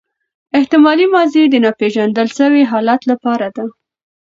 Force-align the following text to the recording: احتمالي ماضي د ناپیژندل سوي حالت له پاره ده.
احتمالي 0.57 1.05
ماضي 1.15 1.41
د 1.49 1.55
ناپیژندل 1.65 2.27
سوي 2.39 2.63
حالت 2.71 3.01
له 3.09 3.15
پاره 3.23 3.49
ده. 3.55 3.65